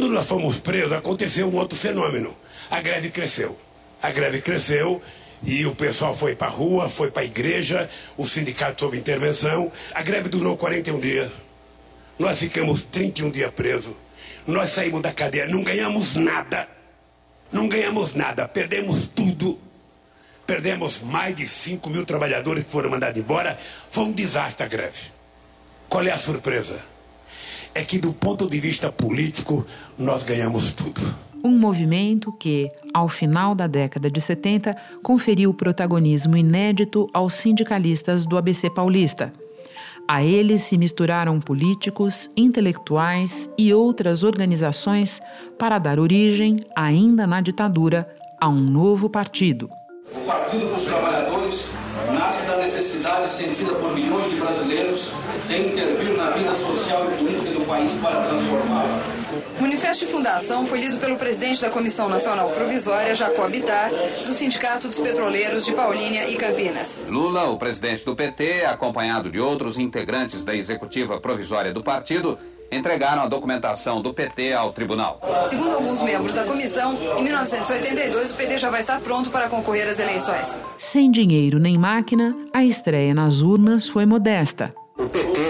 [0.00, 2.34] Quando nós fomos presos, aconteceu um outro fenômeno.
[2.70, 3.54] A greve cresceu.
[4.00, 5.02] A greve cresceu
[5.42, 9.70] e o pessoal foi para a rua, foi para a igreja, o sindicato sob intervenção.
[9.92, 11.30] A greve durou 41 dias.
[12.18, 13.92] Nós ficamos 31 dias presos.
[14.46, 16.66] Nós saímos da cadeia, não ganhamos nada.
[17.52, 19.58] Não ganhamos nada, perdemos tudo.
[20.46, 23.58] Perdemos mais de 5 mil trabalhadores que foram mandados embora.
[23.90, 25.12] Foi um desastre a greve.
[25.90, 26.80] Qual é a surpresa?
[27.74, 29.64] É que, do ponto de vista político,
[29.98, 31.00] nós ganhamos tudo.
[31.42, 38.36] Um movimento que, ao final da década de 70, conferiu protagonismo inédito aos sindicalistas do
[38.36, 39.32] ABC paulista.
[40.06, 45.20] A eles se misturaram políticos, intelectuais e outras organizações
[45.56, 48.06] para dar origem, ainda na ditadura,
[48.40, 49.70] a um novo partido.
[50.12, 51.70] O Partido dos Trabalhadores
[52.50, 55.12] da necessidade sentida por milhões de brasileiros
[55.46, 59.00] de intervir na vida social e política do país para transformá-la.
[59.56, 63.90] O manifesto de fundação foi lido pelo presidente da Comissão Nacional Provisória, Jacob Bittar,
[64.26, 67.06] do Sindicato dos Petroleiros de Paulínia e Campinas.
[67.08, 72.36] Lula, o presidente do PT, acompanhado de outros integrantes da executiva provisória do partido,
[72.70, 75.20] entregaram a documentação do PT ao tribunal.
[75.48, 79.88] Segundo alguns membros da comissão, em 1982 o PT já vai estar pronto para concorrer
[79.88, 80.62] às eleições.
[80.78, 84.74] Sem dinheiro nem máquina, a estreia nas urnas foi modesta.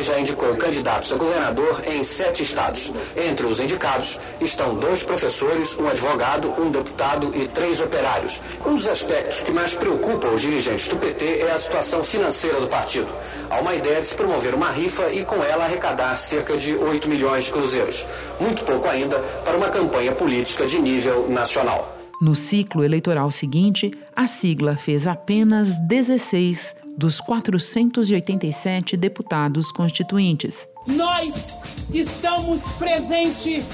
[0.00, 2.90] Já indicou candidatos a governador em sete estados.
[3.14, 8.40] Entre os indicados estão dois professores, um advogado, um deputado e três operários.
[8.64, 12.66] Um dos aspectos que mais preocupa os dirigentes do PT é a situação financeira do
[12.66, 13.08] partido.
[13.50, 17.06] Há uma ideia de se promover uma rifa e com ela arrecadar cerca de 8
[17.06, 18.06] milhões de cruzeiros.
[18.40, 22.00] Muito pouco ainda para uma campanha política de nível nacional.
[22.20, 30.68] No ciclo eleitoral seguinte, a sigla fez apenas 16 dos 487 deputados constituintes.
[30.86, 31.58] Nós
[31.92, 33.64] estamos presentes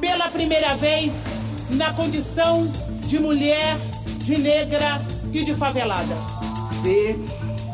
[0.00, 1.24] pela primeira vez
[1.70, 2.70] na condição
[3.06, 3.76] de mulher,
[4.24, 5.00] de negra
[5.32, 6.14] e de favelada.
[6.82, 7.18] Ver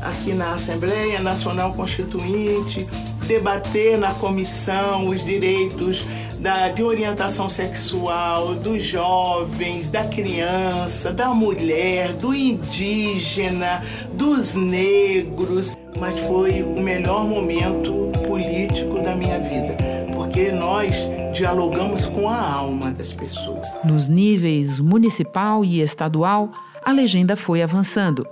[0.02, 2.86] aqui na Assembleia Nacional Constituinte,
[3.26, 6.02] debater na comissão os direitos
[6.42, 13.80] da, de orientação sexual dos jovens, da criança, da mulher, do indígena,
[14.12, 15.72] dos negros.
[16.00, 19.76] Mas foi o melhor momento político da minha vida,
[20.12, 20.96] porque nós
[21.32, 23.64] dialogamos com a alma das pessoas.
[23.84, 26.50] Nos níveis municipal e estadual,
[26.84, 28.26] a legenda foi avançando.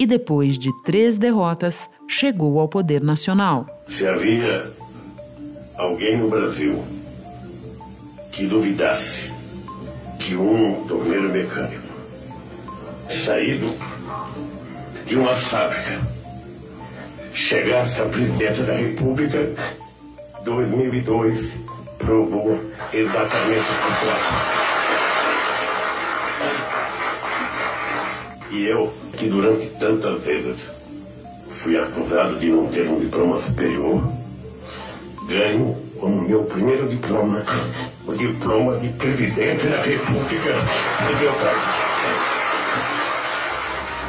[0.00, 3.64] E depois de três derrotas, chegou ao poder nacional.
[3.86, 4.72] Se havia
[5.76, 6.82] alguém no Brasil
[8.34, 9.30] que duvidasse
[10.18, 11.84] que um torneiro mecânico
[13.08, 13.72] saído
[15.06, 16.00] de uma fábrica
[17.32, 19.48] chegasse a presidente da República,
[20.44, 21.56] 2002
[21.98, 22.60] provou
[22.92, 24.64] exatamente o contrário.
[28.50, 30.56] E eu, que durante tantas vezes
[31.48, 34.12] fui acusado de não ter um diploma superior,
[35.28, 37.44] ganho como meu primeiro diploma
[38.06, 42.43] o diploma de presidente da República do meu país.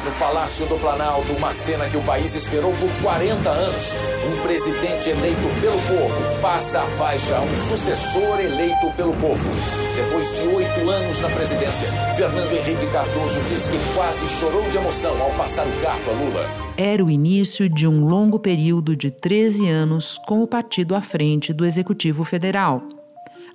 [0.06, 3.92] No Palácio do Planalto, uma cena que o país esperou por 40 anos.
[4.24, 9.50] Um presidente eleito pelo povo passa a faixa a um sucessor eleito pelo povo.
[9.96, 15.20] Depois de oito anos na presidência, Fernando Henrique Cardoso disse que quase chorou de emoção
[15.20, 16.46] ao passar o cargo a Lula.
[16.76, 21.52] Era o início de um longo período de 13 anos com o partido à frente
[21.52, 22.80] do Executivo Federal.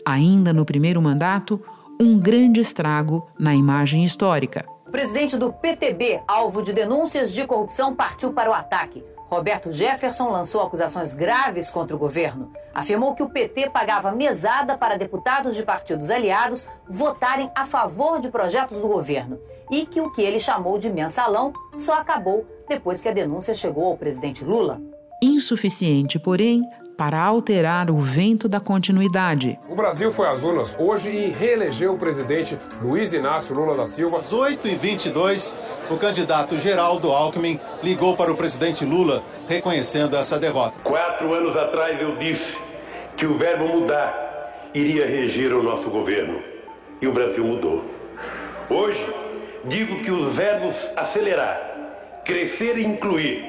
[0.06, 1.62] Ainda no primeiro mandato,
[1.98, 4.66] um grande estrago na imagem histórica.
[4.92, 9.02] O presidente do PTB, alvo de denúncias de corrupção, partiu para o ataque.
[9.30, 12.52] Roberto Jefferson lançou acusações graves contra o governo.
[12.74, 18.30] Afirmou que o PT pagava mesada para deputados de partidos aliados votarem a favor de
[18.30, 19.40] projetos do governo
[19.72, 23.86] e que o que ele chamou de mensalão só acabou depois que a denúncia chegou
[23.86, 24.82] ao presidente Lula.
[25.24, 26.64] Insuficiente, porém,
[27.02, 29.58] para alterar o vento da continuidade.
[29.68, 34.20] O Brasil foi às urnas hoje e reelegeu o presidente Luiz Inácio Lula da Silva.
[34.20, 35.58] Às 8h22,
[35.90, 40.78] o candidato Geraldo Alckmin ligou para o presidente Lula, reconhecendo essa derrota.
[40.84, 42.56] Quatro anos atrás eu disse
[43.18, 46.40] que o verbo mudar iria reger o nosso governo.
[47.02, 47.84] E o Brasil mudou.
[48.70, 49.04] Hoje,
[49.66, 53.44] digo que os verbos acelerar, crescer e incluir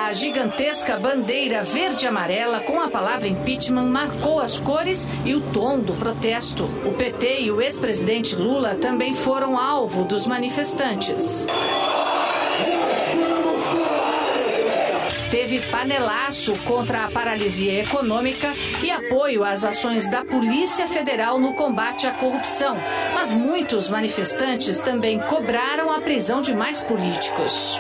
[0.07, 5.41] A gigantesca bandeira verde e amarela com a palavra impeachment marcou as cores e o
[5.41, 6.65] tom do protesto.
[6.85, 11.47] O PT e o ex-presidente Lula também foram alvo dos manifestantes.
[15.45, 18.51] Teve panelaço contra a paralisia econômica
[18.83, 22.79] e apoio às ações da Polícia Federal no combate à corrupção.
[23.13, 27.79] Mas muitos manifestantes também cobraram a prisão de mais políticos.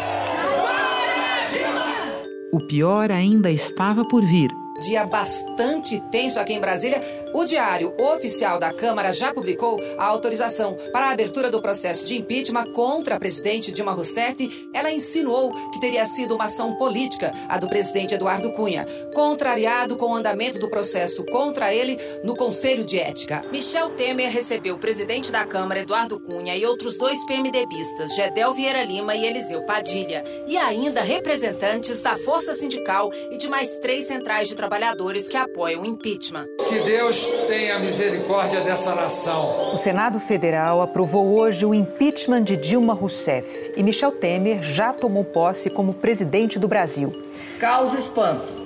[2.52, 4.50] O pior ainda estava por vir
[4.80, 10.76] dia bastante tenso aqui em Brasília, o Diário Oficial da Câmara já publicou a autorização
[10.92, 14.70] para a abertura do processo de impeachment contra a presidente Dilma Rousseff.
[14.72, 20.06] Ela insinuou que teria sido uma ação política, a do presidente Eduardo Cunha, contrariado com
[20.06, 23.44] o andamento do processo contra ele no Conselho de Ética.
[23.50, 28.82] Michel Temer recebeu o presidente da Câmara, Eduardo Cunha, e outros dois PMDBistas, Gedel Vieira
[28.82, 34.48] Lima e Eliseu Padilha, e ainda representantes da Força Sindical e de mais três centrais
[34.48, 36.46] de trabalhadores que apoiam o impeachment.
[36.66, 39.74] Que Deus tenha misericórdia dessa nação.
[39.74, 45.22] O Senado Federal aprovou hoje o impeachment de Dilma Rousseff e Michel Temer já tomou
[45.22, 47.12] posse como presidente do Brasil.
[47.60, 48.64] Causa espanto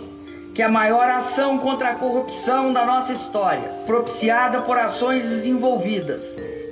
[0.54, 6.22] que a maior ação contra a corrupção da nossa história, propiciada por ações desenvolvidas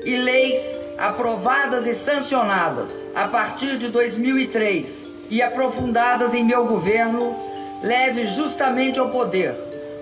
[0.05, 0.63] e leis
[0.99, 4.87] aprovadas e sancionadas a partir de 2003
[5.31, 7.35] e aprofundadas em meu governo,
[7.83, 9.55] leve justamente ao poder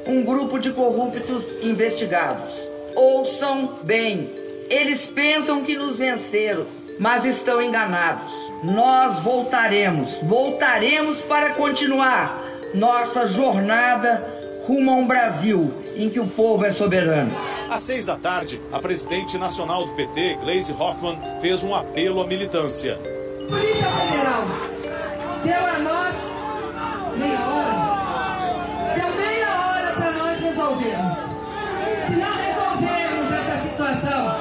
[0.06, 2.52] um grupo de corruptos investigados.
[2.94, 4.30] Ouçam bem,
[4.68, 6.66] eles pensam que nos venceram,
[6.98, 8.32] mas estão enganados.
[8.62, 12.42] Nós voltaremos, voltaremos para continuar
[12.74, 14.26] nossa jornada
[14.66, 17.32] rumo a um Brasil em que o povo é soberano.
[17.70, 22.26] Às seis da tarde, a presidente nacional do PT, Gleisi Hoffmann, fez um apelo à
[22.26, 22.96] militância.
[23.48, 24.44] Polícia Federal,
[25.44, 26.33] deu a nós
[27.16, 28.94] meia hora.
[28.94, 31.18] Deu meia hora para nós resolvermos.
[32.06, 34.36] Se não resolvermos essa situação,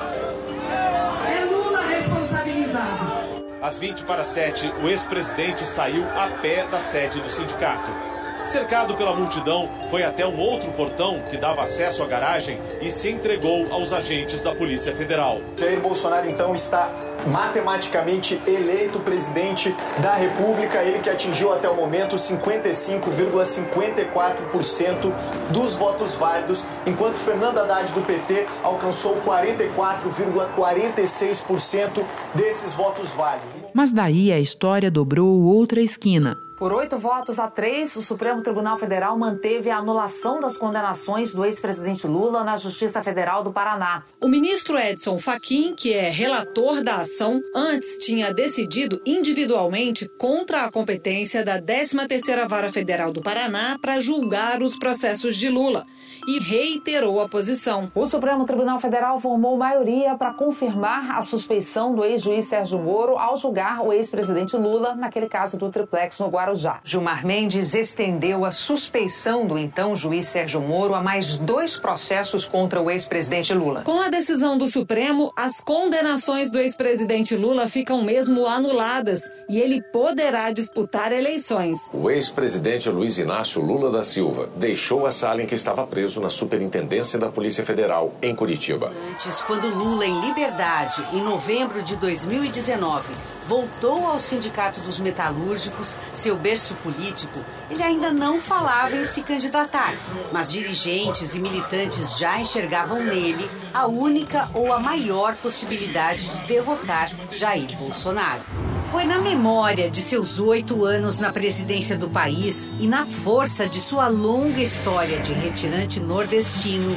[1.28, 3.44] é Lula responsabilizado.
[3.62, 8.13] Às 20 para 7, o ex-presidente saiu a pé da sede do sindicato.
[8.46, 13.10] Cercado pela multidão, foi até um outro portão que dava acesso à garagem e se
[13.10, 15.40] entregou aos agentes da Polícia Federal.
[15.58, 16.92] Jair Bolsonaro então está
[17.28, 25.14] matematicamente eleito presidente da República, ele que atingiu até o momento 55,54%
[25.50, 32.04] dos votos válidos, enquanto Fernando Haddad do PT alcançou 44,46%
[32.36, 33.54] desses votos válidos.
[33.74, 36.43] Mas daí a história dobrou outra esquina.
[36.56, 41.44] Por oito votos a três, o Supremo Tribunal Federal manteve a anulação das condenações do
[41.44, 44.04] ex-presidente Lula na Justiça Federal do Paraná.
[44.22, 50.72] O ministro Edson Fachin, que é relator da ação, antes tinha decidido individualmente contra a
[50.72, 55.86] competência da 13ª Vara Federal do Paraná para julgar os processos de Lula
[56.28, 57.92] e reiterou a posição.
[57.94, 63.38] O Supremo Tribunal Federal formou maioria para confirmar a suspeição do ex-juiz Sérgio Moro ao
[63.38, 66.80] julgar o ex-presidente Lula naquele caso do triplex no Guarujá.
[66.84, 72.82] Gilmar Mendes estendeu a suspeição do então juiz Sérgio Moro a mais dois processos contra
[72.82, 73.84] o ex-presidente Lula.
[73.84, 79.82] Com a decisão do Supremo, as condenações do ex-presidente Lula ficam mesmo anuladas e ele
[79.82, 81.90] poderá disputar eleições.
[81.94, 86.30] O ex-presidente Luiz Inácio Lula da Silva deixou a sala em que estava preso na
[86.30, 88.92] Superintendência da Polícia Federal, em Curitiba.
[89.12, 93.14] Antes, quando Lula, em liberdade, em novembro de 2019,
[93.48, 97.40] voltou ao Sindicato dos Metalúrgicos, seu berço político,
[97.70, 99.94] ele ainda não falava em se candidatar,
[100.32, 107.12] mas dirigentes e militantes já enxergavam nele a única ou a maior possibilidade de derrotar
[107.32, 108.63] Jair Bolsonaro.
[108.94, 113.82] Foi na memória de seus oito anos na presidência do país e na força de
[113.82, 116.96] sua longa história de retirante nordestino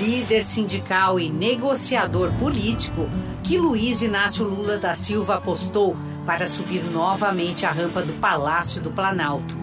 [0.00, 3.08] líder sindical e negociador político,
[3.44, 8.90] que Luiz Inácio Lula da Silva apostou para subir novamente a rampa do Palácio do
[8.90, 9.56] Planalto.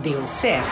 [0.00, 0.66] Deu certo.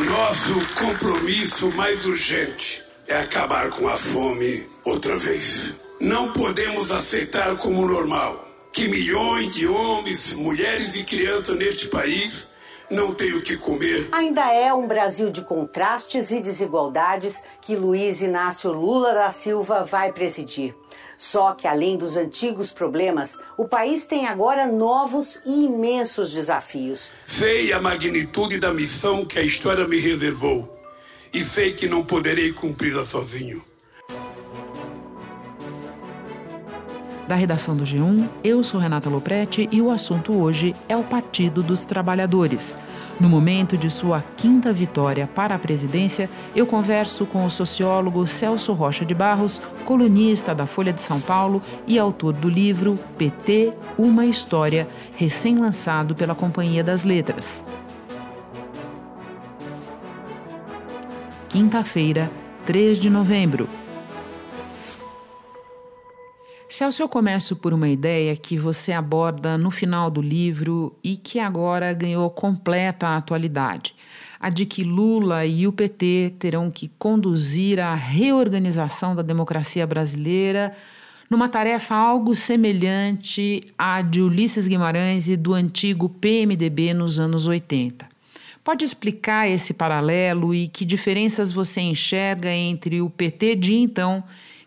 [0.00, 5.74] Nosso compromisso mais urgente é acabar com a fome outra vez.
[5.98, 8.43] Não podemos aceitar como normal
[8.74, 12.48] que milhões de homens, mulheres e crianças neste país
[12.90, 14.08] não tem o que comer.
[14.10, 20.12] Ainda é um Brasil de contrastes e desigualdades que Luiz Inácio Lula da Silva vai
[20.12, 20.74] presidir.
[21.16, 27.10] Só que, além dos antigos problemas, o país tem agora novos e imensos desafios.
[27.24, 30.76] Sei a magnitude da missão que a história me reservou
[31.32, 33.64] e sei que não poderei cumpri-la sozinho.
[37.26, 41.62] Da redação do G1, eu sou Renata Loprete e o assunto hoje é o Partido
[41.62, 42.76] dos Trabalhadores.
[43.18, 48.74] No momento de sua quinta vitória para a presidência, eu converso com o sociólogo Celso
[48.74, 54.26] Rocha de Barros, colunista da Folha de São Paulo e autor do livro PT Uma
[54.26, 57.64] História, recém-lançado pela Companhia das Letras.
[61.48, 62.30] Quinta-feira,
[62.66, 63.66] 3 de novembro.
[66.76, 71.38] Celso, eu começo por uma ideia que você aborda no final do livro e que
[71.38, 73.94] agora ganhou completa atualidade.
[74.40, 80.72] A de que Lula e o PT terão que conduzir a reorganização da democracia brasileira
[81.30, 88.04] numa tarefa algo semelhante à de Ulisses Guimarães e do antigo PMDB nos anos 80.
[88.64, 94.24] Pode explicar esse paralelo e que diferenças você enxerga entre o PT de então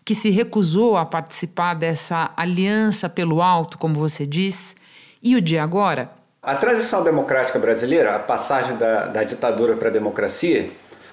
[0.08, 4.74] que se recusou a participar dessa aliança pelo alto, como você diz,
[5.22, 6.10] e o de agora?
[6.42, 10.70] A transição democrática brasileira, a passagem da, da ditadura para a democracia,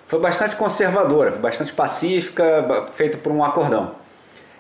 [0.08, 3.96] foi bastante conservadora, bastante pacífica, feita por um acordão.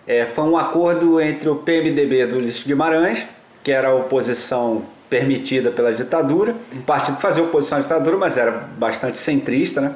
[0.05, 3.25] É, foi um acordo entre o PMDB do Ulisses Guimarães,
[3.63, 8.37] que era a oposição permitida pela ditadura, um partido que fazia oposição à ditadura, mas
[8.37, 9.95] era bastante centrista, né?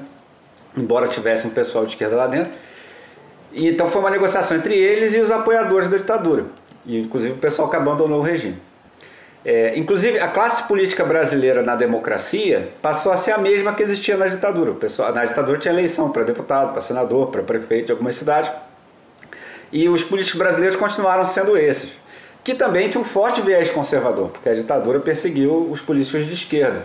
[0.77, 2.53] embora tivesse um pessoal de esquerda lá dentro,
[3.51, 6.46] e, então foi uma negociação entre eles e os apoiadores da ditadura,
[6.86, 8.58] e, inclusive o pessoal que abandonou o regime.
[9.44, 14.18] É, inclusive, a classe política brasileira na democracia passou a ser a mesma que existia
[14.18, 14.72] na ditadura.
[14.72, 18.51] O pessoal, na ditadura tinha eleição para deputado, para senador, para prefeito de algumas cidades.
[19.72, 21.91] E os políticos brasileiros continuaram sendo esses,
[22.44, 26.84] que também tinham um forte viés conservador, porque a ditadura perseguiu os políticos de esquerda.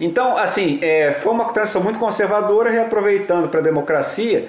[0.00, 4.48] Então, assim, é, foi uma transição muito conservadora, reaproveitando para a democracia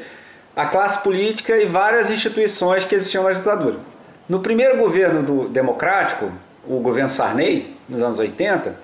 [0.55, 3.77] a classe política e várias instituições que existiam na ditadura.
[4.27, 6.31] No primeiro governo do democrático,
[6.67, 8.75] o governo Sarney, nos anos 80,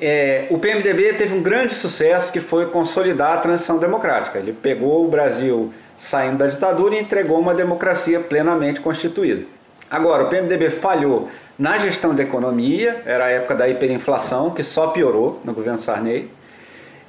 [0.00, 4.38] é, o PMDB teve um grande sucesso que foi consolidar a transição democrática.
[4.38, 9.44] Ele pegou o Brasil saindo da ditadura e entregou uma democracia plenamente constituída.
[9.90, 11.28] Agora, o PMDB falhou
[11.58, 16.30] na gestão da economia, era a época da hiperinflação, que só piorou no governo Sarney.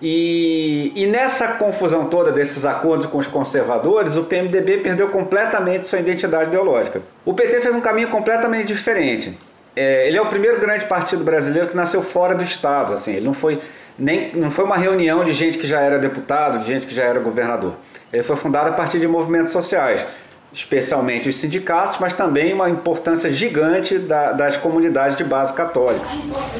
[0.01, 5.99] E, e, nessa confusão toda desses acordos com os conservadores, o PMDB perdeu completamente sua
[5.99, 7.01] identidade ideológica.
[7.25, 9.37] O PT fez um caminho completamente diferente.
[9.75, 12.93] É, ele é o primeiro grande partido brasileiro que nasceu fora do Estado.
[12.93, 13.59] Assim, ele não foi,
[13.97, 17.03] nem, não foi uma reunião de gente que já era deputado, de gente que já
[17.03, 17.73] era governador.
[18.11, 20.05] Ele foi fundado a partir de movimentos sociais
[20.51, 26.05] especialmente os sindicatos, mas também uma importância gigante da, das comunidades de base católica.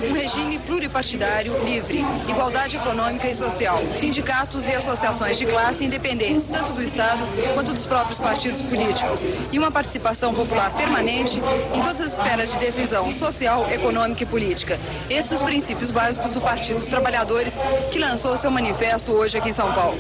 [0.07, 6.73] Um regime pluripartidário, livre, igualdade econômica e social, sindicatos e associações de classe independentes, tanto
[6.73, 11.39] do Estado quanto dos próprios partidos políticos, e uma participação popular permanente
[11.73, 14.77] em todas as esferas de decisão social, econômica e política.
[15.09, 17.59] Esses os princípios básicos do Partido dos Trabalhadores,
[17.91, 19.97] que lançou seu manifesto hoje aqui em São Paulo.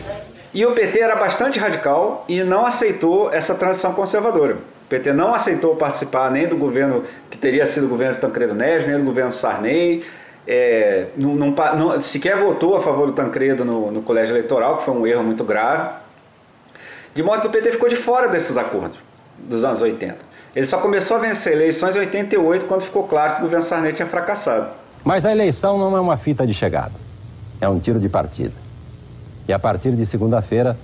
[0.53, 4.55] E o PT era bastante radical e não aceitou essa transição conservadora.
[4.55, 8.87] O PT não aceitou participar nem do governo que teria sido o governo Tancredo Neves,
[8.87, 10.03] nem do governo Sarney.
[10.47, 14.85] É, não, não, não, sequer votou a favor do Tancredo no, no colégio eleitoral, que
[14.85, 15.91] foi um erro muito grave.
[17.13, 18.97] De modo que o PT ficou de fora desses acordos
[19.37, 20.17] dos anos 80.
[20.55, 23.93] Ele só começou a vencer eleições em 88, quando ficou claro que o governo Sarney
[23.93, 24.71] tinha fracassado.
[25.05, 26.93] Mas a eleição não é uma fita de chegada,
[27.61, 28.68] é um tiro de partida.
[29.49, 30.77] E a partir de segunda-feira,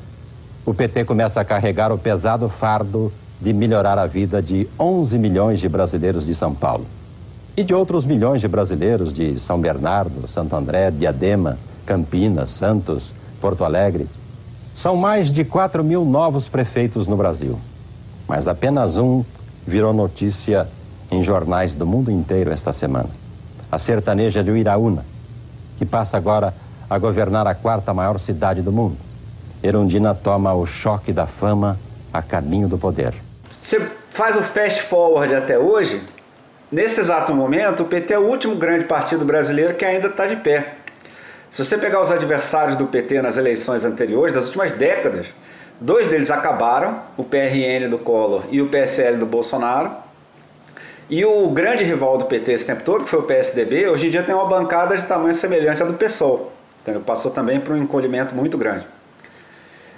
[0.65, 5.59] o PT começa a carregar o pesado fardo de melhorar a vida de 11 milhões
[5.59, 6.83] de brasileiros de São Paulo.
[7.55, 13.03] e de outros milhões de brasileiros de São Bernardo, Santo André, Diadema, Campinas, Santos,
[13.39, 14.07] Porto Alegre.
[14.75, 17.57] São mais de 4 mil novos prefeitos no Brasil,
[18.27, 19.23] mas apenas um
[19.65, 20.67] virou notícia
[21.11, 23.09] em jornais do mundo inteiro esta semana.
[23.71, 25.05] A sertaneja de Iraúna,
[25.77, 26.53] que passa agora
[26.89, 28.97] a governar a quarta maior cidade do mundo.
[29.63, 31.77] Erundina toma o choque da fama
[32.13, 33.13] a caminho do poder.
[33.61, 36.01] Você faz o fast forward até hoje,
[36.71, 40.35] nesse exato momento, o PT é o último grande partido brasileiro que ainda está de
[40.35, 40.75] pé.
[41.49, 45.27] Se você pegar os adversários do PT nas eleições anteriores, das últimas décadas,
[45.79, 49.91] dois deles acabaram, o PRN do Collor e o PSL do Bolsonaro.
[51.09, 54.09] E o grande rival do PT esse tempo todo, que foi o PSDB, hoje em
[54.09, 56.54] dia tem uma bancada de tamanho semelhante à do PSOL.
[56.85, 57.01] Entendeu?
[57.01, 58.85] Passou também por um encolhimento muito grande.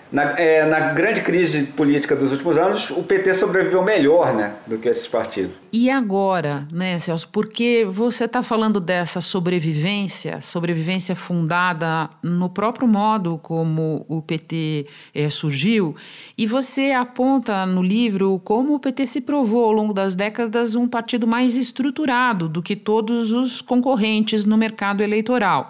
[0.10, 4.78] Na, é, na, grande crise política dos últimos anos, o PT sobreviveu melhor né, do
[4.78, 5.52] que esses partidos.
[5.74, 7.28] E agora, né, Celso?
[7.28, 15.30] Porque você está falando dessa sobrevivência, sobrevivência fundada no próprio modo como o PT é,
[15.30, 15.94] surgiu,
[16.38, 20.88] e você aponta no livro como o PT se provou ao longo das décadas um
[20.88, 25.68] partido mais estruturado do que todos os concorrentes no mercado eleitoral.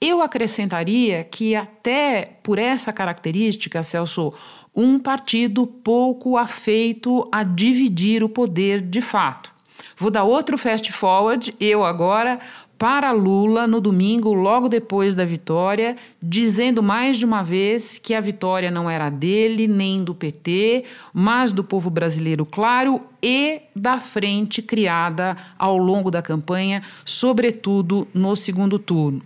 [0.00, 4.32] Eu acrescentaria que, até por essa característica, Celso,
[4.74, 9.50] um partido pouco afeito a dividir o poder de fato.
[9.96, 12.38] Vou dar outro fast forward, eu agora,
[12.78, 18.20] para Lula no domingo, logo depois da vitória, dizendo mais de uma vez que a
[18.20, 24.60] vitória não era dele nem do PT, mas do povo brasileiro, claro, e da frente
[24.60, 29.22] criada ao longo da campanha, sobretudo no segundo turno.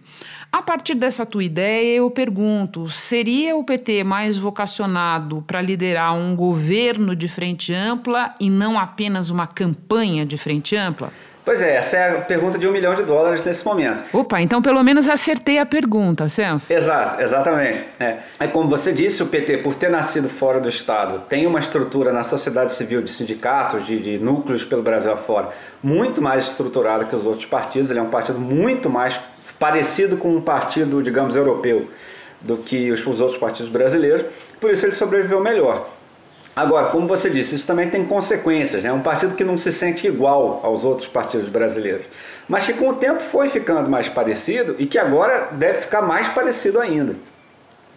[0.52, 6.34] A partir dessa tua ideia, eu pergunto: seria o PT mais vocacionado para liderar um
[6.34, 11.12] governo de frente ampla e não apenas uma campanha de frente ampla?
[11.44, 14.04] Pois é, essa é a pergunta de um milhão de dólares nesse momento.
[14.12, 16.72] Opa, então pelo menos acertei a pergunta, Celso.
[16.72, 17.84] Exato, exatamente.
[17.98, 18.18] É.
[18.38, 22.12] é como você disse, o PT, por ter nascido fora do Estado, tem uma estrutura
[22.12, 25.48] na sociedade civil de sindicatos, de, de núcleos pelo Brasil afora,
[25.82, 27.90] muito mais estruturada que os outros partidos.
[27.90, 29.18] Ele é um partido muito mais
[29.58, 31.88] parecido com um partido, digamos, europeu
[32.40, 34.24] do que os outros partidos brasileiros,
[34.60, 35.88] por isso ele sobreviveu melhor.
[36.60, 38.84] Agora, como você disse, isso também tem consequências.
[38.84, 38.92] É né?
[38.92, 42.04] um partido que não se sente igual aos outros partidos brasileiros,
[42.46, 46.28] mas que com o tempo foi ficando mais parecido e que agora deve ficar mais
[46.28, 47.16] parecido ainda.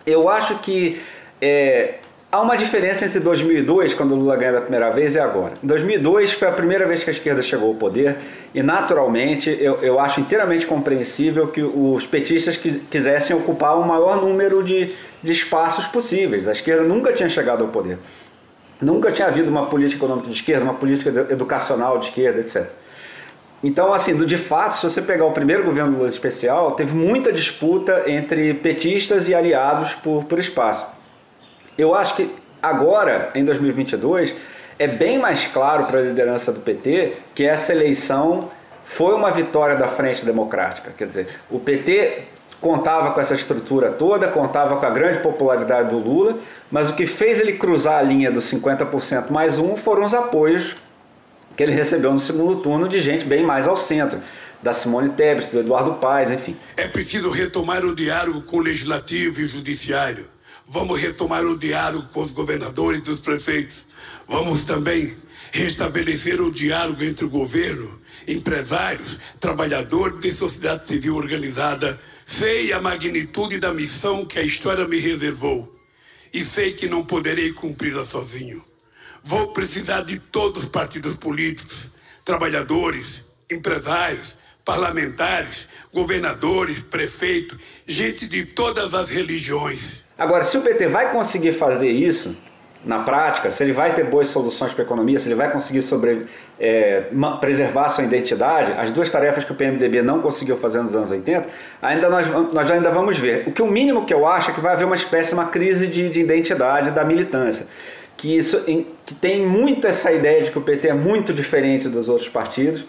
[0.06, 1.02] Eu acho que
[1.42, 1.96] é,
[2.34, 5.54] Há uma diferença entre 2002, quando o Lula ganha da primeira vez, e agora.
[5.64, 8.18] Em 2002 foi a primeira vez que a esquerda chegou ao poder
[8.56, 12.58] e, naturalmente, eu, eu acho inteiramente compreensível que os petistas
[12.90, 16.48] quisessem ocupar o maior número de, de espaços possíveis.
[16.48, 18.00] A esquerda nunca tinha chegado ao poder.
[18.84, 22.70] Nunca tinha havido uma política econômica de esquerda, uma política educacional de esquerda, etc.
[23.64, 28.04] Então, assim, de fato, se você pegar o primeiro governo Lula especial, teve muita disputa
[28.08, 30.86] entre petistas e aliados por, por espaço.
[31.78, 32.30] Eu acho que
[32.62, 34.36] agora, em 2022,
[34.78, 38.50] é bem mais claro para a liderança do PT que essa eleição
[38.84, 40.92] foi uma vitória da Frente Democrática.
[40.98, 42.24] Quer dizer, o PT
[42.64, 46.40] contava com essa estrutura toda, contava com a grande popularidade do Lula,
[46.72, 50.76] mas o que fez ele cruzar a linha dos 50% mais um foram os apoios
[51.56, 54.20] que ele recebeu no segundo turno de gente bem mais ao centro,
[54.64, 56.56] da Simone Tebet, do Eduardo Paes, enfim.
[56.76, 60.26] É preciso retomar o diálogo com o legislativo e o judiciário
[60.68, 63.86] Vamos retomar o diálogo com os governadores e os prefeitos.
[64.28, 65.16] Vamos também
[65.52, 72.00] restabelecer o diálogo entre o governo, empresários, trabalhadores e sociedade civil organizada.
[72.26, 75.74] Sei a magnitude da missão que a história me reservou
[76.34, 78.64] e sei que não poderei cumpri-la sozinho.
[79.24, 81.92] Vou precisar de todos os partidos políticos,
[82.26, 90.04] trabalhadores, empresários, parlamentares, governadores, prefeitos, gente de todas as religiões.
[90.18, 92.36] Agora, se o PT vai conseguir fazer isso
[92.86, 95.82] na prática, se ele vai ter boas soluções para a economia, se ele vai conseguir
[95.82, 96.26] sobre,
[96.60, 97.04] é,
[97.40, 101.48] preservar sua identidade, as duas tarefas que o PMDB não conseguiu fazer nos anos 80,
[101.82, 103.48] ainda nós, nós ainda vamos ver.
[103.48, 105.48] O que o mínimo que eu acho é que vai haver uma espécie de uma
[105.48, 107.68] crise de, de identidade da militância.
[108.18, 108.62] Que, isso,
[109.06, 112.86] que tem muito essa ideia de que o PT é muito diferente dos outros partidos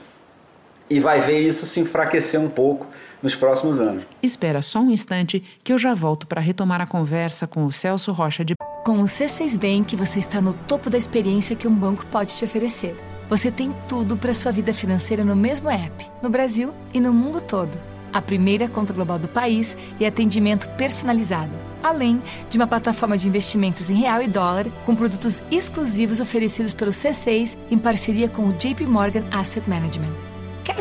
[0.90, 2.86] e vai ver isso se enfraquecer um pouco
[3.24, 4.04] nos próximos anos.
[4.22, 8.12] Espera só um instante que eu já volto para retomar a conversa com o Celso
[8.12, 8.54] Rocha de.
[8.84, 12.44] Com o C6 Bank, você está no topo da experiência que um banco pode te
[12.44, 12.94] oferecer.
[13.30, 17.40] Você tem tudo para sua vida financeira no mesmo app, no Brasil e no mundo
[17.40, 17.76] todo.
[18.12, 21.50] A primeira conta global do país e atendimento personalizado,
[21.82, 26.90] além de uma plataforma de investimentos em real e dólar com produtos exclusivos oferecidos pelo
[26.90, 30.33] C6 em parceria com o JP Morgan Asset Management.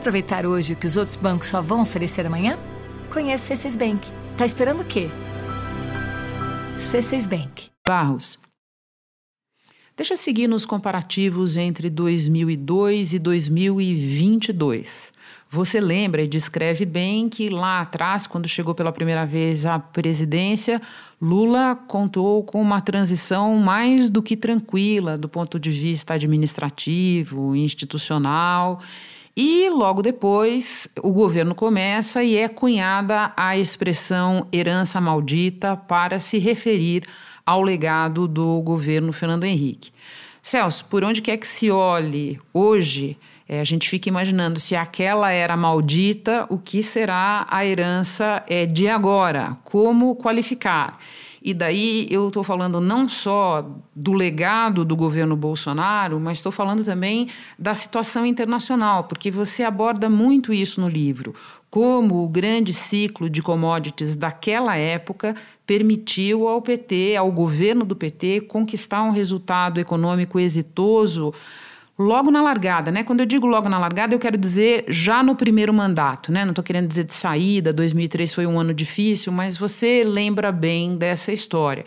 [0.04, 2.60] Aproveitar hoje o que os outros bancos só vão oferecer amanhã?
[3.10, 4.06] Conheça o C6 Bank.
[4.38, 5.10] Tá esperando o quê?
[6.78, 7.70] C6 Bank.
[7.88, 8.38] Barros.
[9.96, 15.14] Deixa eu seguir nos comparativos entre 2002 e 2022.
[15.50, 20.82] Você lembra e descreve bem que lá atrás, quando chegou pela primeira vez à presidência,
[21.22, 28.82] Lula contou com uma transição mais do que tranquila do ponto de vista administrativo, institucional.
[29.36, 36.38] E logo depois o governo começa e é cunhada a expressão herança maldita para se
[36.38, 37.04] referir
[37.44, 39.92] ao legado do governo Fernando Henrique.
[40.42, 43.18] Celso, por onde quer que se olhe hoje,
[43.50, 48.68] é, a gente fica imaginando se aquela era maldita, o que será a herança é,
[48.68, 49.58] de agora?
[49.64, 51.00] Como qualificar?
[51.44, 53.62] E daí eu estou falando não só
[53.94, 57.28] do legado do governo Bolsonaro, mas estou falando também
[57.60, 61.34] da situação internacional, porque você aborda muito isso no livro.
[61.70, 68.42] Como o grande ciclo de commodities daquela época permitiu ao PT, ao governo do PT,
[68.42, 71.34] conquistar um resultado econômico exitoso
[71.98, 73.04] logo na largada, né?
[73.04, 76.44] Quando eu digo logo na largada, eu quero dizer já no primeiro mandato, né?
[76.44, 80.96] Não estou querendo dizer de saída, 2003 foi um ano difícil, mas você lembra bem
[80.96, 81.86] dessa história.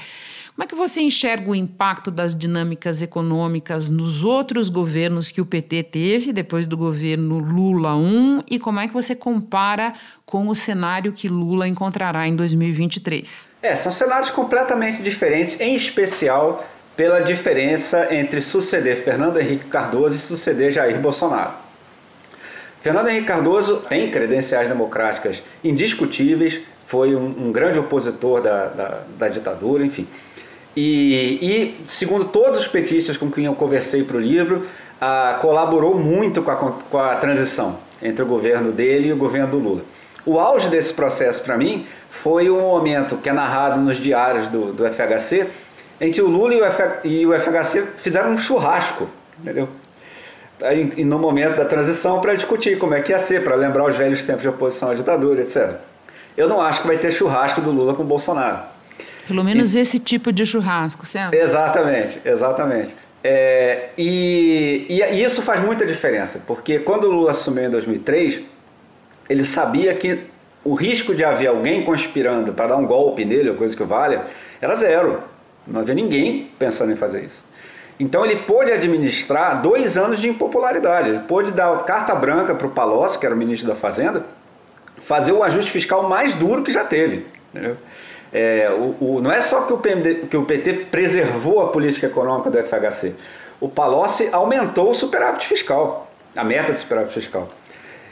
[0.57, 5.45] Como é que você enxerga o impacto das dinâmicas econômicas nos outros governos que o
[5.45, 9.93] PT teve, depois do governo Lula 1, e como é que você compara
[10.25, 13.49] com o cenário que Lula encontrará em 2023?
[13.61, 20.19] É, são cenários completamente diferentes, em especial pela diferença entre suceder Fernando Henrique Cardoso e
[20.19, 21.53] suceder Jair Bolsonaro.
[22.81, 29.29] Fernando Henrique Cardoso tem credenciais democráticas indiscutíveis, foi um, um grande opositor da, da, da
[29.29, 30.07] ditadura, enfim.
[30.77, 34.67] E, e, segundo todos os petistas com quem eu conversei para o livro,
[35.01, 39.49] ah, colaborou muito com a, com a transição entre o governo dele e o governo
[39.49, 39.83] do Lula.
[40.25, 44.73] O auge desse processo, para mim, foi o momento que é narrado nos diários do,
[44.73, 45.47] do FHC,
[45.99, 46.55] que o Lula
[47.05, 49.09] e o, e FHC fizeram um churrasco,
[49.41, 49.69] entendeu?
[50.97, 53.97] E no momento da transição para discutir como é que ia ser, para lembrar os
[53.97, 55.77] velhos tempos de oposição à ditadura, etc.
[56.37, 58.59] Eu não acho que vai ter churrasco do Lula com o Bolsonaro.
[59.27, 61.35] Pelo menos e, esse tipo de churrasco, certo?
[61.35, 62.95] Exatamente, exatamente.
[63.25, 68.43] É, e, e, isso faz muita diferença, porque quando o Lula assumiu em 2003,
[69.29, 70.21] ele sabia que
[70.63, 74.23] o risco de haver alguém conspirando para dar um golpe nele, ou coisa que valha,
[74.61, 75.23] era zero.
[75.67, 77.45] Não havia ninguém pensando em fazer isso.
[77.99, 81.09] Então ele pôde administrar dois anos de impopularidade.
[81.09, 84.25] Ele pôde dar carta branca para o Palocci, que era o ministro da Fazenda,
[84.99, 87.27] fazer o ajuste fiscal mais duro que já teve.
[88.33, 92.07] É, o, o, não é só que o, PMD, que o PT preservou a política
[92.07, 93.15] econômica do FHC.
[93.61, 97.49] O Palocci aumentou o superávit fiscal, a meta do superávit fiscal.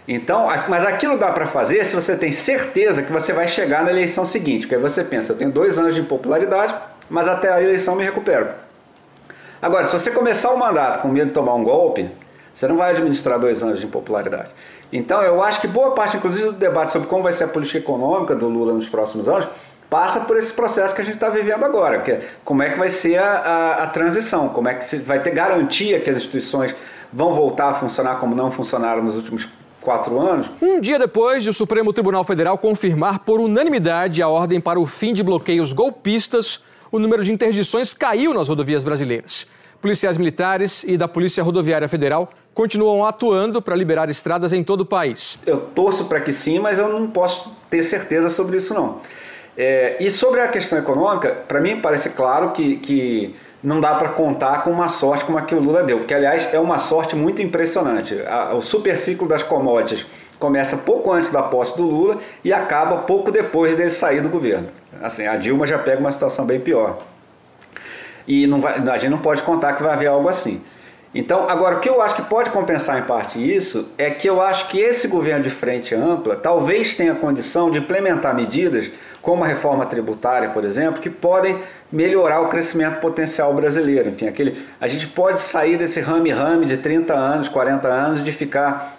[0.07, 3.91] Então, mas aquilo dá para fazer se você tem certeza que você vai chegar na
[3.91, 4.61] eleição seguinte.
[4.61, 6.75] Porque aí você pensa, eu tenho dois anos de impopularidade,
[7.09, 8.49] mas até a eleição me recupero.
[9.61, 12.11] Agora, se você começar o mandato com medo de tomar um golpe,
[12.55, 14.51] você não vai administrar dois anos de impopularidade.
[14.93, 17.79] Então, eu acho que boa parte, inclusive, do debate sobre como vai ser a política
[17.79, 19.49] econômica do Lula nos próximos anos
[19.91, 22.79] passa por esse processo que a gente está vivendo agora, que é como é que
[22.79, 26.17] vai ser a, a, a transição, como é que se vai ter garantia que as
[26.17, 26.75] instituições
[27.13, 29.49] vão voltar a funcionar como não funcionaram nos últimos
[29.81, 30.49] quatro anos.
[30.61, 34.87] Um dia depois de o Supremo Tribunal Federal confirmar por unanimidade a ordem para o
[34.87, 36.61] fim de bloqueios golpistas,
[36.95, 39.49] o número de interdições caiu nas rodovias brasileiras.
[39.83, 44.87] Policiais militares e da Polícia Rodoviária Federal continuam atuando para liberar estradas em todo o
[44.87, 45.37] país.
[45.45, 49.01] Eu torço para que sim, mas eu não posso ter certeza sobre isso não.
[49.59, 54.11] É, e sobre a questão econômica, para mim parece claro que, que não dá para
[54.11, 57.17] contar com uma sorte como a que o Lula deu, que aliás é uma sorte
[57.17, 58.15] muito impressionante.
[58.55, 60.07] O super ciclo das commodities
[60.39, 64.69] começa pouco antes da posse do Lula e acaba pouco depois dele sair do governo.
[65.03, 66.99] Assim, a Dilma já pega uma situação bem pior.
[68.27, 70.63] E vai, a gente não pode contar que vai haver algo assim.
[71.15, 74.43] Então, agora, o que eu acho que pode compensar em parte isso é que eu
[74.43, 78.91] acho que esse governo de frente ampla talvez tenha condição de implementar medidas,
[79.23, 81.57] como a reforma tributária, por exemplo, que podem
[81.91, 84.11] melhorar o crescimento potencial brasileiro.
[84.11, 88.94] Enfim, aquele, a gente pode sair desse rame-rame de 30 anos, 40 anos, de ficar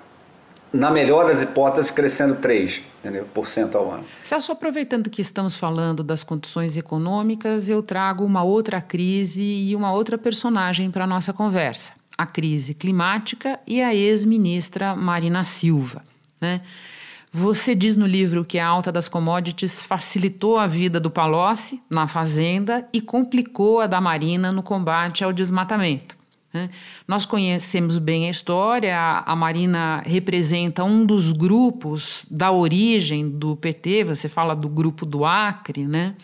[0.75, 3.25] na melhor das hipóteses, crescendo 3% entendeu?
[3.33, 4.03] por cento ao ano.
[4.23, 9.91] Celso, aproveitando que estamos falando das condições econômicas, eu trago uma outra crise e uma
[9.93, 11.93] outra personagem para a nossa conversa.
[12.17, 16.01] A crise climática e a ex-ministra Marina Silva.
[16.41, 16.61] Né?
[17.31, 22.07] Você diz no livro que a alta das commodities facilitou a vida do Palocci na
[22.07, 26.15] fazenda e complicou a da Marina no combate ao desmatamento.
[26.55, 26.69] Né?
[27.05, 34.05] Nós conhecemos bem a história, a Marina representa um dos grupos da origem do PT,
[34.05, 36.15] você fala do grupo do Acre, né?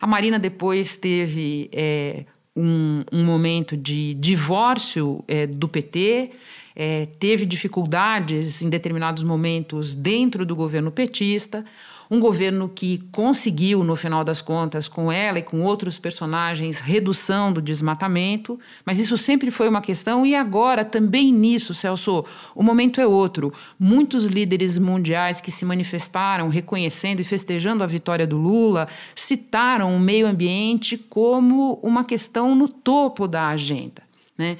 [0.00, 6.30] A Marina depois teve é, um, um, momento de divórcio é, do PT,
[6.74, 11.64] é, teve dificuldades em determinados momentos dentro do governo petista
[12.12, 17.50] um governo que conseguiu, no final das contas, com ela e com outros personagens, redução
[17.50, 22.22] do desmatamento, mas isso sempre foi uma questão, e agora também nisso, Celso,
[22.54, 23.50] o momento é outro.
[23.78, 29.98] Muitos líderes mundiais que se manifestaram reconhecendo e festejando a vitória do Lula citaram o
[29.98, 34.02] meio ambiente como uma questão no topo da agenda.
[34.36, 34.58] Né?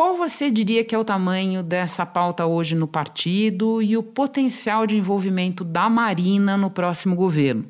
[0.00, 4.86] Qual você diria que é o tamanho dessa pauta hoje no partido e o potencial
[4.86, 7.66] de envolvimento da Marina no próximo governo?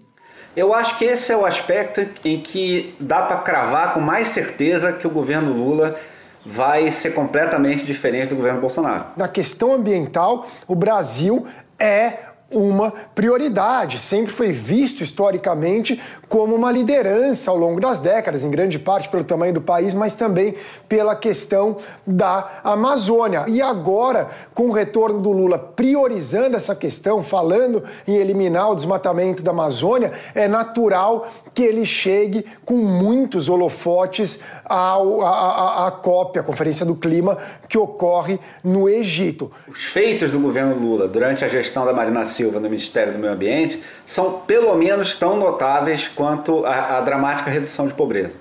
[0.54, 4.92] Eu acho que esse é o aspecto em que dá para cravar com mais certeza
[4.92, 5.98] que o governo Lula
[6.46, 9.06] vai ser completamente diferente do governo Bolsonaro.
[9.16, 11.48] Na questão ambiental, o Brasil
[11.80, 18.50] é uma prioridade, sempre foi visto historicamente como uma liderança ao longo das décadas, em
[18.50, 20.54] grande parte pelo tamanho do país, mas também
[20.88, 23.44] pela questão da Amazônia.
[23.46, 29.42] E agora, com o retorno do Lula priorizando essa questão, falando em eliminar o desmatamento
[29.42, 36.42] da Amazônia, é natural que ele chegue com muitos holofotes à, à, à COP, a
[36.42, 39.50] Conferência do Clima, que ocorre no Egito.
[39.68, 43.32] Os feitos do governo Lula durante a gestão da Marina Silva no Ministério do Meio
[43.32, 48.32] Ambiente são pelo menos tão notáveis quanto a, a dramática redução de pobreza.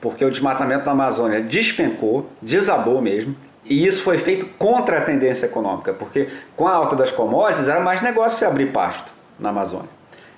[0.00, 5.46] Porque o desmatamento na Amazônia despencou, desabou mesmo, e isso foi feito contra a tendência
[5.46, 9.88] econômica, porque com a alta das commodities era mais negócio se abrir pasto na Amazônia.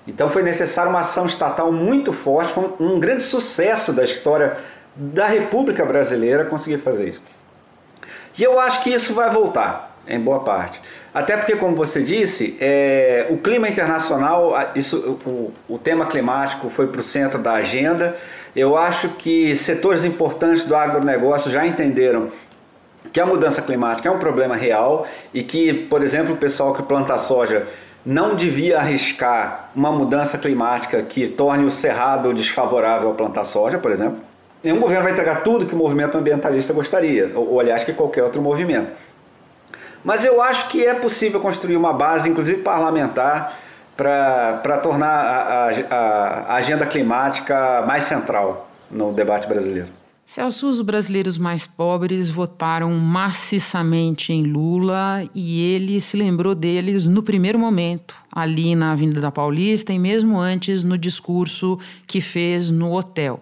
[0.07, 4.57] Então foi necessária uma ação estatal muito forte, foi um grande sucesso da história
[4.95, 7.21] da República Brasileira conseguir fazer isso.
[8.37, 10.81] E eu acho que isso vai voltar em boa parte.
[11.13, 16.87] Até porque, como você disse, é, o clima internacional, isso, o, o tema climático foi
[16.87, 18.15] para o centro da agenda.
[18.55, 22.29] Eu acho que setores importantes do agronegócio já entenderam
[23.11, 26.83] que a mudança climática é um problema real e que, por exemplo, o pessoal que
[26.83, 27.67] planta soja
[28.05, 33.91] não devia arriscar uma mudança climática que torne o cerrado desfavorável a plantar soja, por
[33.91, 34.19] exemplo.
[34.63, 38.23] Nenhum governo vai entregar tudo que o movimento ambientalista gostaria, ou, ou aliás, que qualquer
[38.23, 38.87] outro movimento.
[40.03, 43.57] Mas eu acho que é possível construir uma base, inclusive parlamentar,
[43.95, 49.89] para tornar a, a, a agenda climática mais central no debate brasileiro.
[50.25, 57.23] Celso, os brasileiros mais pobres votaram maciçamente em Lula e ele se lembrou deles no
[57.23, 62.91] primeiro momento, ali na Avenida da Paulista e mesmo antes no discurso que fez no
[62.93, 63.41] hotel.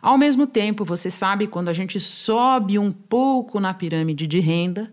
[0.00, 4.92] Ao mesmo tempo, você sabe, quando a gente sobe um pouco na pirâmide de renda,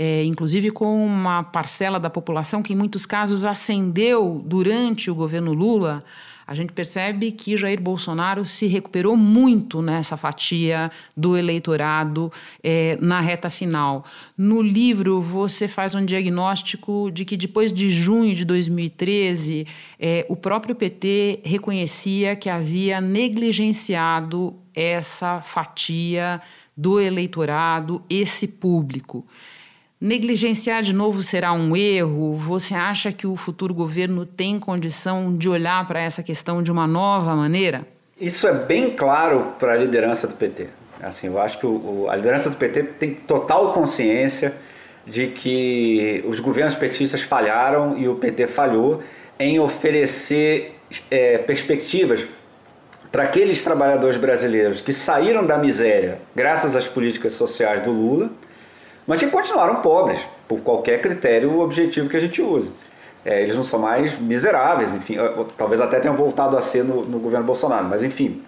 [0.00, 5.52] é, inclusive com uma parcela da população que, em muitos casos, ascendeu durante o governo
[5.52, 6.04] Lula,
[6.46, 12.32] a gente percebe que Jair Bolsonaro se recuperou muito nessa fatia do eleitorado
[12.62, 14.04] é, na reta final.
[14.36, 19.66] No livro, você faz um diagnóstico de que depois de junho de 2013,
[19.98, 26.40] é, o próprio PT reconhecia que havia negligenciado essa fatia
[26.76, 29.26] do eleitorado, esse público.
[30.00, 32.32] Negligenciar de novo será um erro?
[32.36, 36.86] Você acha que o futuro governo tem condição de olhar para essa questão de uma
[36.86, 37.84] nova maneira?
[38.20, 40.68] Isso é bem claro para a liderança do PT.
[41.02, 44.54] Assim, eu acho que o, a liderança do PT tem total consciência
[45.04, 49.02] de que os governos petistas falharam e o PT falhou
[49.36, 50.76] em oferecer
[51.10, 52.24] é, perspectivas
[53.10, 58.30] para aqueles trabalhadores brasileiros que saíram da miséria graças às políticas sociais do Lula
[59.08, 62.70] mas que continuaram pobres, por qualquer critério objetivo que a gente use.
[63.24, 65.16] É, eles não são mais miseráveis, enfim,
[65.56, 68.42] talvez até tenham voltado a ser no, no governo Bolsonaro, mas enfim,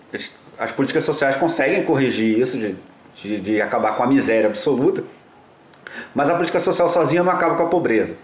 [0.59, 2.77] as políticas sociais conseguem corrigir isso, de,
[3.23, 5.03] de, de acabar com a miséria absoluta,
[6.15, 8.15] mas a política social sozinha não acaba com a pobreza.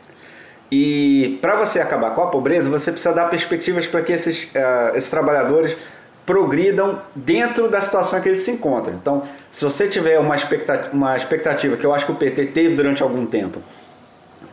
[0.70, 4.94] E para você acabar com a pobreza, você precisa dar perspectivas para que esses, uh,
[4.94, 5.75] esses trabalhadores
[6.26, 8.94] progridam dentro da situação que eles se encontram.
[8.94, 12.74] Então, se você tiver uma expectativa, uma expectativa que eu acho que o PT teve
[12.74, 13.62] durante algum tempo,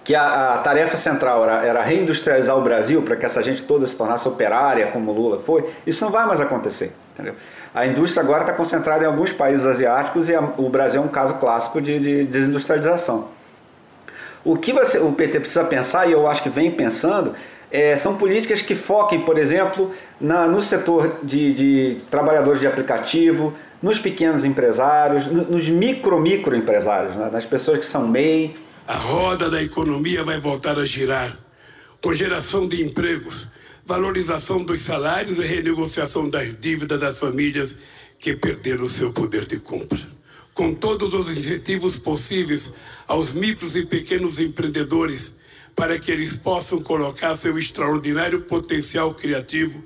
[0.04, 3.88] que a, a tarefa central era, era, reindustrializar o Brasil para que essa gente toda
[3.88, 6.94] se tornasse operária, como Lula foi, isso não vai mais acontecer.
[7.14, 7.34] Entendeu?
[7.74, 11.08] A indústria agora está concentrada em alguns países asiáticos e a, o Brasil é um
[11.08, 13.30] caso clássico de, de desindustrialização.
[14.46, 17.34] O que você, o PT precisa pensar, e eu acho que vem pensando,
[17.74, 23.52] é, são políticas que foquem, por exemplo, na, no setor de, de, trabalhadores de aplicativo,
[23.82, 27.32] nos pequenos empresários, nos micro, micro empresários, né?
[27.34, 28.56] nas pessoas que são MEI.
[28.88, 31.36] A roda da economia vai voltar a girar,
[32.00, 33.48] com geração de empregos,
[33.84, 37.76] valorização dos salários e renegociação das dívidas das famílias
[38.20, 40.00] que perderam o seu poder de compra.
[40.54, 42.72] Com todos os incentivos possíveis
[43.08, 45.34] aos micros e pequenos empreendedores,
[45.76, 49.84] para que eles possam colocar seu extraordinário potencial criativo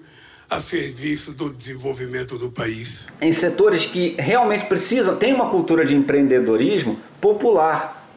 [0.49, 3.07] a serviço do desenvolvimento do país.
[3.21, 8.07] Em setores que realmente precisam, tem uma cultura de empreendedorismo popular.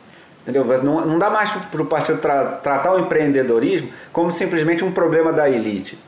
[0.42, 0.64] Entendeu?
[0.82, 5.32] Não, não dá mais para o partido tra tratar o empreendedorismo como simplesmente um problema
[5.32, 5.98] da elite.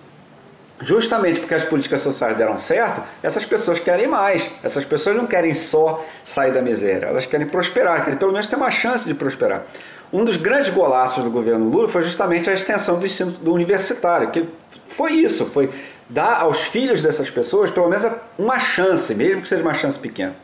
[0.83, 4.51] Justamente porque as políticas sociais deram certo, essas pessoas querem mais.
[4.63, 8.57] Essas pessoas não querem só sair da miséria, elas querem prosperar, querem pelo menos ter
[8.57, 9.65] uma chance de prosperar.
[10.13, 14.31] Um dos grandes golaços do governo Lula foi justamente a extensão do ensino do universitário,
[14.31, 14.47] que
[14.89, 15.71] foi isso, foi
[16.09, 20.35] dar aos filhos dessas pessoas pelo menos uma chance, mesmo que seja uma chance pequena,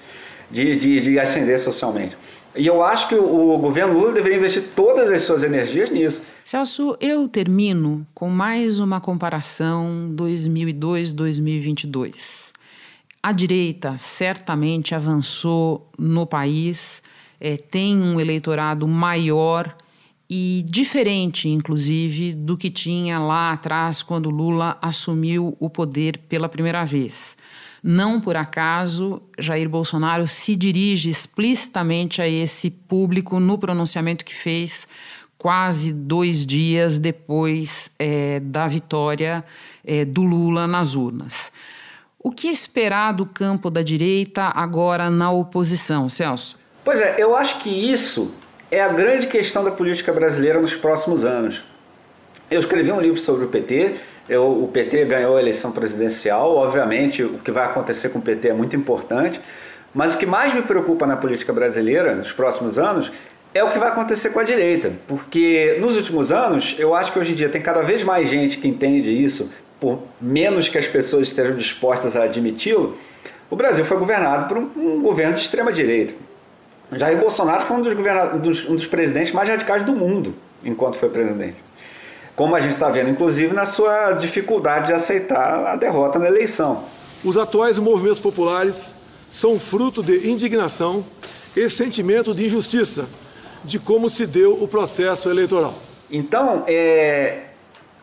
[0.51, 2.17] de, de, de ascender socialmente.
[2.59, 6.25] E eu acho que o, governo Lula deveria investir todas as suas energias nisso.
[6.45, 12.49] Celso, eu termino com mais uma comparação 2002-2022.
[13.23, 17.01] A direita certamente avançou no país
[17.41, 19.75] é, tem um eleitorado maior
[20.29, 26.85] e diferente, inclusive, do que tinha lá atrás quando Lula assumiu o poder pela primeira
[26.85, 27.37] vez.
[27.83, 34.87] Não por acaso, Jair Bolsonaro se dirige explicitamente a esse público no pronunciamento que fez
[35.39, 39.45] quase dois dias depois é, da vitória
[39.87, 41.53] é, do Lula nas urnas.
[42.19, 46.59] O que esperar do campo da direita agora na oposição, Celso?
[46.85, 48.35] Pois é, eu acho que isso
[48.71, 51.63] é a grande questão da política brasileira nos próximos anos.
[52.51, 57.23] Eu escrevi um livro sobre o PT, eu, o PT ganhou a eleição presidencial, obviamente
[57.23, 59.39] o que vai acontecer com o PT é muito importante,
[59.95, 63.13] mas o que mais me preocupa na política brasileira nos próximos anos
[63.53, 67.19] é o que vai acontecer com a direita, porque nos últimos anos eu acho que
[67.19, 70.87] hoje em dia tem cada vez mais gente que entende isso, por menos que as
[70.87, 72.97] pessoas estejam dispostas a admiti-lo.
[73.51, 76.15] O Brasil foi governado por um, governo de extrema direita.
[76.93, 77.83] Jair Bolsonaro foi um
[78.39, 80.35] dos, um dos presidentes mais radicais do mundo
[80.65, 81.68] enquanto foi presidente.
[82.39, 86.85] Como a gente está vendo, inclusive, na sua dificuldade de aceitar a derrota na eleição.
[87.25, 88.95] Os atuais movimentos populares
[89.29, 91.05] são fruto de indignação
[91.57, 93.07] e sentimento de injustiça
[93.65, 95.75] de como se deu o processo eleitoral.
[96.09, 97.39] Então, é,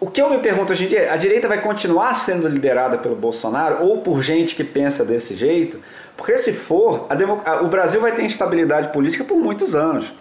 [0.01, 3.15] o que eu me pergunto hoje em dia, a direita vai continuar sendo liderada pelo
[3.15, 5.79] Bolsonaro ou por gente que pensa desse jeito?
[6.17, 10.11] Porque se for, a o Brasil vai ter instabilidade política por muitos anos.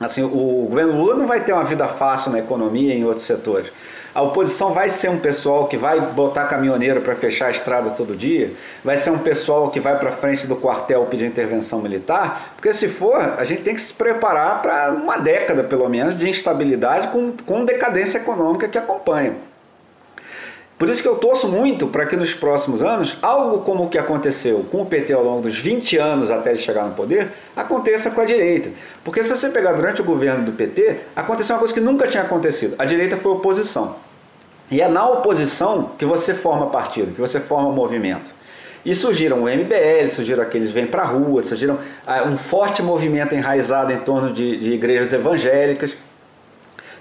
[0.00, 3.26] Assim, o governo Lula não vai ter uma vida fácil na economia e em outros
[3.26, 3.70] setores.
[4.14, 8.16] A oposição vai ser um pessoal que vai botar caminhoneiro para fechar a estrada todo
[8.16, 8.52] dia,
[8.84, 12.88] vai ser um pessoal que vai para frente do quartel pedir intervenção militar, porque se
[12.88, 17.32] for, a gente tem que se preparar para uma década pelo menos de instabilidade com,
[17.44, 19.47] com decadência econômica que acompanha.
[20.78, 23.98] Por isso que eu torço muito para que nos próximos anos, algo como o que
[23.98, 28.12] aconteceu com o PT ao longo dos 20 anos até ele chegar no poder, aconteça
[28.12, 28.70] com a direita.
[29.02, 32.22] Porque se você pegar durante o governo do PT, aconteceu uma coisa que nunca tinha
[32.22, 32.76] acontecido.
[32.78, 33.96] A direita foi oposição.
[34.70, 38.30] E é na oposição que você forma partido, que você forma movimento.
[38.84, 43.92] E surgiram o MBL, surgiram aqueles Vem Pra Rua, surgiram ah, um forte movimento enraizado
[43.92, 45.96] em torno de, de igrejas evangélicas,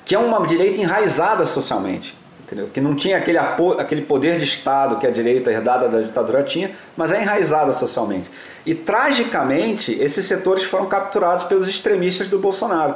[0.04, 2.16] que é uma direita enraizada socialmente
[2.48, 2.70] entendeu?
[2.74, 6.72] que não tinha aquele, aquele poder de Estado que a direita herdada da ditadura tinha,
[6.96, 8.30] mas é enraizada socialmente.
[8.66, 12.96] E tragicamente, esses setores foram capturados pelos extremistas do Bolsonaro.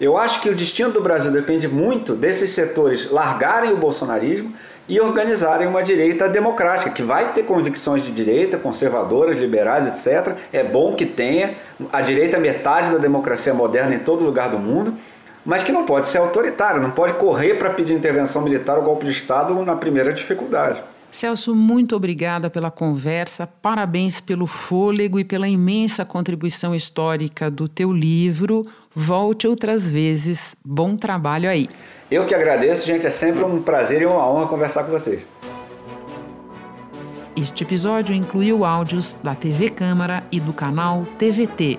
[0.00, 4.54] Eu acho que o destino do Brasil depende muito desses setores largarem o bolsonarismo
[4.88, 10.34] e organizarem uma direita democrática, que vai ter convicções de direita, conservadoras, liberais, etc.
[10.50, 11.54] É bom que tenha.
[11.92, 14.94] A direita é metade da democracia moderna em todo lugar do mundo
[15.48, 19.06] mas que não pode ser autoritário, não pode correr para pedir intervenção militar ou golpe
[19.06, 20.82] de Estado na primeira dificuldade.
[21.10, 27.90] Celso, muito obrigada pela conversa, parabéns pelo fôlego e pela imensa contribuição histórica do teu
[27.90, 28.60] livro.
[28.94, 30.54] Volte outras vezes.
[30.62, 31.66] Bom trabalho aí.
[32.10, 33.06] Eu que agradeço, gente.
[33.06, 35.22] É sempre um prazer e uma honra conversar com vocês.
[37.34, 41.78] Este episódio incluiu áudios da TV Câmara e do canal TVT.